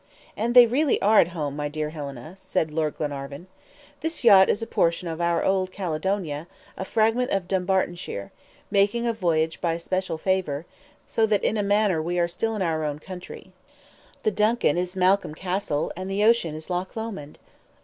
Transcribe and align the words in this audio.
"And 0.35 0.55
they 0.55 0.65
really 0.65 0.99
are 0.99 1.19
at 1.19 1.27
home, 1.27 1.55
my 1.55 1.67
dear 1.69 1.91
Helena," 1.91 2.35
said 2.39 2.73
Lord 2.73 2.97
Glenarvan. 2.97 3.45
"This 3.99 4.23
yacht 4.23 4.49
is 4.49 4.63
a 4.63 4.65
portion 4.65 5.07
of 5.07 5.21
our 5.21 5.45
old 5.45 5.71
Caledonia, 5.71 6.47
a 6.75 6.83
fragment 6.85 7.29
of 7.29 7.47
Dumbartonshire, 7.47 8.31
making 8.71 9.05
a 9.05 9.13
voyage 9.13 9.61
by 9.61 9.77
special 9.77 10.17
favor, 10.17 10.65
so 11.05 11.27
that 11.27 11.43
in 11.43 11.55
a 11.55 11.61
manner 11.61 12.01
we 12.01 12.17
are 12.17 12.27
still 12.27 12.55
in 12.55 12.63
our 12.63 12.83
own 12.83 12.97
country. 12.97 13.51
The 14.23 14.31
DUNCAN 14.31 14.75
is 14.75 14.95
Malcolm 14.97 15.35
Castle, 15.35 15.91
and 15.95 16.09
the 16.09 16.23
ocean 16.23 16.55
is 16.55 16.67
Loch 16.71 16.95
Lomond." 16.95 17.37